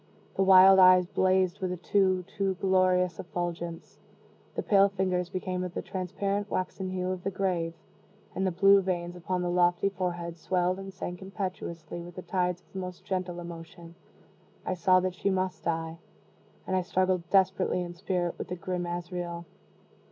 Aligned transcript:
The 0.33 0.41
wild 0.41 0.79
eyes 0.79 1.05
blazed 1.05 1.59
with 1.59 1.71
a 1.71 1.77
too 1.77 2.23
too 2.23 2.55
glorious 2.55 3.19
effulgence; 3.19 3.99
the 4.55 4.63
pale 4.63 4.89
fingers 4.89 5.29
became 5.29 5.63
of 5.63 5.75
the 5.75 5.83
transparent 5.83 6.49
waxen 6.49 6.89
hue 6.89 7.11
of 7.11 7.21
the 7.23 7.29
grave; 7.29 7.75
and 8.33 8.47
the 8.47 8.49
blue 8.49 8.81
veins 8.81 9.15
upon 9.15 9.43
the 9.43 9.51
lofty 9.51 9.89
forehead 9.89 10.39
swelled 10.39 10.79
and 10.79 10.91
sank 10.91 11.21
impetuously 11.21 12.01
with 12.01 12.15
the 12.15 12.23
tides 12.23 12.61
of 12.61 12.73
the 12.73 12.79
most 12.79 13.05
gentle 13.05 13.39
emotion. 13.39 13.93
I 14.65 14.73
saw 14.73 14.99
that 15.01 15.13
she 15.13 15.29
must 15.29 15.65
die 15.65 15.99
and 16.65 16.75
I 16.75 16.81
struggled 16.81 17.29
desperately 17.29 17.83
in 17.83 17.93
spirit 17.93 18.39
with 18.39 18.47
the 18.47 18.55
grim 18.55 18.87
Azrael. 18.87 19.45